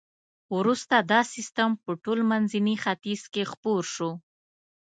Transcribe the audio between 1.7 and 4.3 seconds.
په ټول منځني ختیځ کې خپور شو.